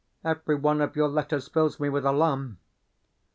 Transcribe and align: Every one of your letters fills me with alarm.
Every 0.25 0.55
one 0.55 0.81
of 0.81 0.95
your 0.95 1.07
letters 1.09 1.47
fills 1.47 1.79
me 1.79 1.87
with 1.87 2.05
alarm. 2.07 2.57